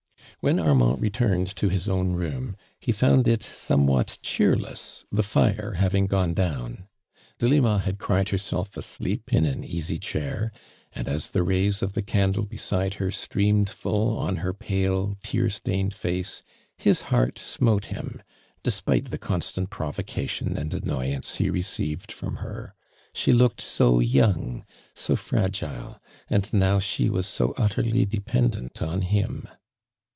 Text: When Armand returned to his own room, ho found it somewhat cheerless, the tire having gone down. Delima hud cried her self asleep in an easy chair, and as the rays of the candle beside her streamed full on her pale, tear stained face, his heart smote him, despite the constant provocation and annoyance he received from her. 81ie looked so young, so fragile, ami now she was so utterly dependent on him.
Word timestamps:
When 0.39 0.59
Armand 0.59 0.99
returned 1.01 1.55
to 1.57 1.69
his 1.69 1.87
own 1.87 2.13
room, 2.13 2.55
ho 2.83 2.91
found 2.93 3.27
it 3.27 3.43
somewhat 3.43 4.17
cheerless, 4.23 5.05
the 5.11 5.21
tire 5.21 5.73
having 5.73 6.07
gone 6.07 6.33
down. 6.33 6.87
Delima 7.37 7.77
hud 7.77 7.99
cried 7.99 8.29
her 8.29 8.39
self 8.39 8.75
asleep 8.75 9.31
in 9.31 9.45
an 9.45 9.63
easy 9.63 9.99
chair, 9.99 10.51
and 10.93 11.07
as 11.07 11.29
the 11.29 11.43
rays 11.43 11.83
of 11.83 11.93
the 11.93 12.01
candle 12.01 12.47
beside 12.47 12.95
her 12.95 13.11
streamed 13.11 13.69
full 13.69 14.17
on 14.17 14.37
her 14.37 14.51
pale, 14.51 15.15
tear 15.21 15.47
stained 15.47 15.93
face, 15.93 16.41
his 16.75 17.01
heart 17.01 17.37
smote 17.37 17.85
him, 17.87 18.23
despite 18.63 19.11
the 19.11 19.19
constant 19.19 19.69
provocation 19.69 20.57
and 20.57 20.73
annoyance 20.73 21.35
he 21.35 21.51
received 21.51 22.11
from 22.11 22.37
her. 22.37 22.73
81ie 23.13 23.37
looked 23.37 23.61
so 23.61 23.99
young, 23.99 24.65
so 24.95 25.15
fragile, 25.15 25.99
ami 26.31 26.41
now 26.51 26.79
she 26.79 27.11
was 27.11 27.27
so 27.27 27.53
utterly 27.59 28.07
dependent 28.07 28.81
on 28.81 29.01
him. 29.01 29.47